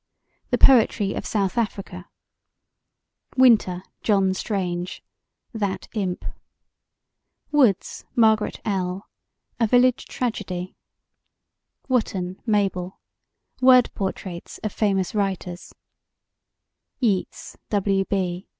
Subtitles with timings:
[0.49, 2.09] The Poetry of South Africa
[3.37, 5.03] WINTER, JOHN STRANGE:
[5.53, 6.25] That Imp
[7.51, 9.07] WOODS, MARGARET L.:
[9.59, 10.75] A Village Tragedy
[11.87, 12.99] WOTTON, MABEL:
[13.61, 15.71] Word Portraits of Famous Writers
[16.99, 18.03] YEATS, W.
[18.05, 18.47] B.